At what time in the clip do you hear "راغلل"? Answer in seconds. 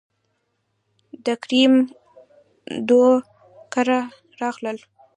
4.39-4.77